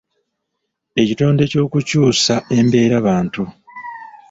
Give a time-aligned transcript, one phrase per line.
[1.01, 3.43] Ekitendo ky’okukyusa embeerabantu